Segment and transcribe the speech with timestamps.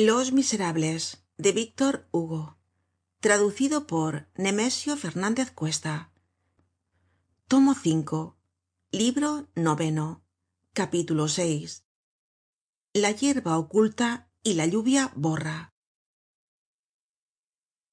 [0.00, 2.56] los miserables de víctor hugo.
[3.18, 6.12] Traducido por nemesio fernandez cuesta.
[7.48, 8.34] Tomo v
[8.92, 10.22] libro noveno
[10.72, 11.68] capítulo vi
[12.94, 15.74] la yerba oculta y la lluvia borra.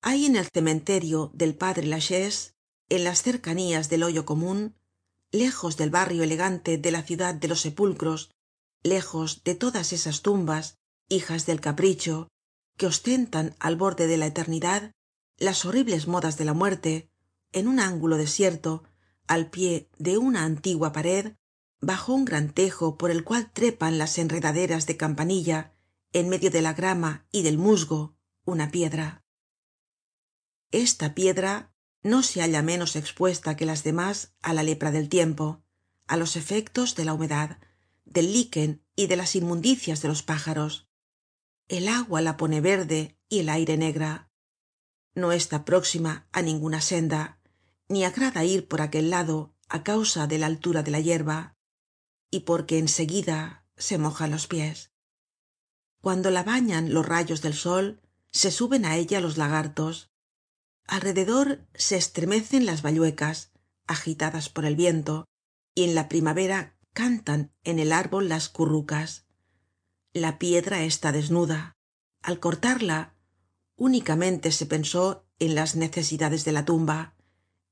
[0.00, 2.54] Hay en el cementerio del padre lachaise
[2.88, 4.74] en las cercanías del hoyo comun
[5.32, 8.30] lejos del barrio elegante de la ciudad de los sepulcros
[8.82, 10.79] lejos de todas esas tumbas
[11.10, 12.28] hijas del capricho
[12.78, 14.92] que ostentan al borde de la eternidad
[15.36, 17.10] las horribles modas de la muerte
[17.52, 18.84] en un ángulo desierto
[19.26, 21.34] al pie de una antigua pared
[21.80, 25.74] bajo un gran tejo por el cual trepan las enredaderas de campanilla
[26.12, 29.24] en medio de la grama y del musgo una piedra.
[30.70, 35.62] Esta piedra no se halla menos expuesta que las demás á la lepra del tiempo
[36.06, 37.58] á los efectos de la humedad
[38.04, 40.89] del liquen y de las inmundicias de los pájaros
[41.70, 44.28] el agua la pone verde y el aire negra.
[45.14, 47.38] No está próxima á ninguna senda
[47.88, 51.56] ni agrada ir por aquel lado á causa de la altura de la yerba
[52.28, 54.90] y porque en seguida se moja los pies.
[56.00, 58.00] Cuando la bañan los rayos del sol
[58.32, 60.10] se suben á ella los lagartos.
[60.88, 63.52] Alrededor se estremecen las bayuecas
[63.86, 65.24] agitadas por el viento
[65.76, 69.29] y en la primavera cantan en el árbol las currucas
[70.12, 71.76] la piedra está desnuda.
[72.22, 73.14] Al cortarla
[73.76, 77.14] únicamente se pensó en las necesidades de la tumba.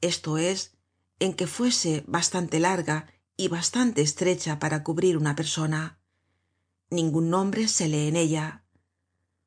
[0.00, 0.76] Esto es
[1.18, 5.98] en que fuese bastante larga y bastante estrecha para cubrir una persona.
[6.90, 8.64] Ningun nombre se lee en ella.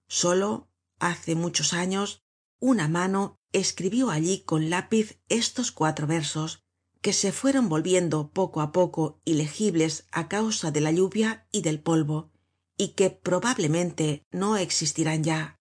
[0.07, 2.23] Solo hace muchos años
[2.59, 6.63] una mano escribió allí con lápiz estos cuatro versos
[7.01, 11.79] que se fueron volviendo poco á poco ilegibles á causa de la lluvia y del
[11.79, 12.31] polvo
[12.79, 15.59] y que probablemente no existirán ya.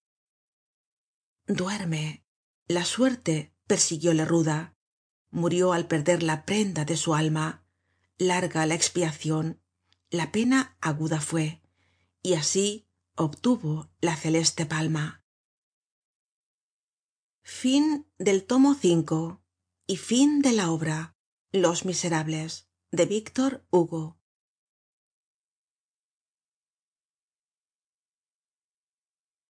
[1.49, 2.25] Duerme.
[2.69, 4.77] La suerte persiguióle ruda.
[5.31, 7.67] Murió al perder la prenda de su alma.
[8.19, 9.61] Larga la expiacion
[10.11, 11.61] la pena aguda fue.
[12.23, 15.25] Y así obtuvo la celeste palma.
[17.43, 18.77] Fin del tomo
[19.87, 21.17] y fin de la obra
[21.51, 24.18] los miserables de víctor hugo